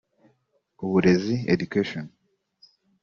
Uburezi 0.83 1.35
(Education) 1.53 2.05